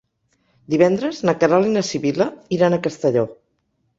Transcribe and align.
Divendres 0.73 1.19
na 1.29 1.35
Queralt 1.43 1.69
i 1.71 1.75
na 1.75 1.85
Sibil·la 1.89 2.29
iran 2.57 2.79
a 2.79 2.79
Castelló. 2.87 3.27